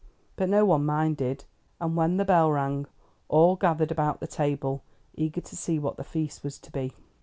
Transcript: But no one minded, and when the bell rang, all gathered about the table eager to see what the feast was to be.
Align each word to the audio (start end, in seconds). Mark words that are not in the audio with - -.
But 0.35 0.49
no 0.49 0.65
one 0.65 0.83
minded, 0.83 1.45
and 1.79 1.95
when 1.95 2.17
the 2.17 2.25
bell 2.25 2.51
rang, 2.51 2.87
all 3.27 3.55
gathered 3.55 3.91
about 3.91 4.19
the 4.19 4.25
table 4.25 4.81
eager 5.13 5.41
to 5.41 5.55
see 5.55 5.77
what 5.77 5.97
the 5.97 6.03
feast 6.03 6.43
was 6.43 6.57
to 6.57 6.71
be. 6.71 6.93